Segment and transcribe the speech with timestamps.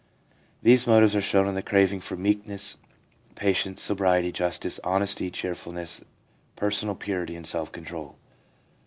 [0.63, 2.77] These motives are shown in the craving for meekness,
[3.35, 6.01] patience, sobriety, justice, honesty, cheerfulness,
[6.55, 8.15] per sonal purity and self control.